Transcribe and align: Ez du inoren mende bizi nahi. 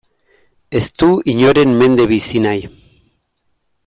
Ez 0.79 0.87
du 1.03 1.09
inoren 1.33 1.75
mende 1.81 2.07
bizi 2.13 2.43
nahi. 2.47 2.65